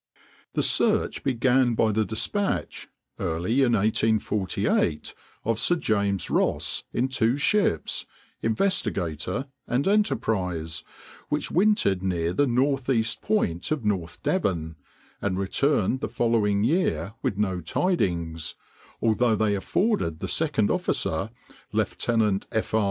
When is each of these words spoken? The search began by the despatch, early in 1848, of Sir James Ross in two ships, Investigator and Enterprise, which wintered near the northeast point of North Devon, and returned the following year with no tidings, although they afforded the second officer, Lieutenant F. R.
The 0.53 0.63
search 0.63 1.23
began 1.23 1.75
by 1.75 1.91
the 1.91 2.03
despatch, 2.03 2.89
early 3.19 3.61
in 3.61 3.73
1848, 3.73 5.13
of 5.45 5.59
Sir 5.59 5.75
James 5.75 6.27
Ross 6.31 6.83
in 6.91 7.07
two 7.07 7.37
ships, 7.37 8.07
Investigator 8.41 9.45
and 9.67 9.87
Enterprise, 9.87 10.83
which 11.29 11.51
wintered 11.51 12.01
near 12.01 12.33
the 12.33 12.47
northeast 12.47 13.21
point 13.21 13.69
of 13.69 13.85
North 13.85 14.23
Devon, 14.23 14.75
and 15.21 15.37
returned 15.37 15.99
the 15.99 16.09
following 16.09 16.63
year 16.63 17.13
with 17.21 17.37
no 17.37 17.59
tidings, 17.61 18.55
although 19.03 19.35
they 19.35 19.53
afforded 19.53 20.19
the 20.19 20.27
second 20.27 20.71
officer, 20.71 21.29
Lieutenant 21.71 22.47
F. 22.51 22.73
R. 22.73 22.79